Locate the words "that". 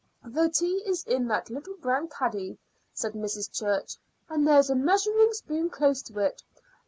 1.27-1.51